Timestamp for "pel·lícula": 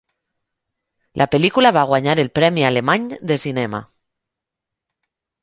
1.35-1.71